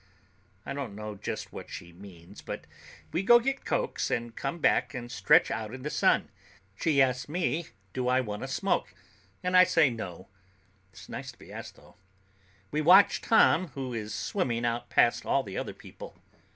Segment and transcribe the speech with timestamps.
[0.65, 2.65] I don't know just what she means, but
[3.11, 6.31] we go get cokes and come back and stretch out in the sun.
[6.75, 8.95] She asks me do I want a smoke,
[9.43, 10.27] and I say No.
[10.91, 11.97] It's nice to be asked, though.
[12.71, 16.15] We watch Tom, who is swimming out past all the other people.